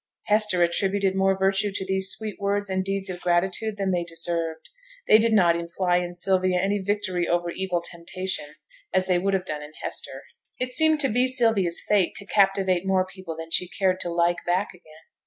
[0.23, 4.71] Hester attributed more virtue to these sweet words and deeds of gratitude than they deserved;
[5.07, 8.55] they did not imply in Sylvia any victory over evil temptation,
[8.91, 10.23] as they would have done in Hester.
[10.57, 14.37] It seemed to be Sylvia's fate to captivate more people than she cared to like
[14.43, 15.03] back again.